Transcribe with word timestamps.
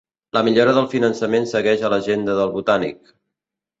La 0.37 0.41
millora 0.47 0.73
del 0.77 0.87
finançament 0.93 1.45
segueix 1.51 1.85
a 1.85 1.93
l'agenda 1.95 2.39
del 2.41 2.53
Botànic 2.59 3.13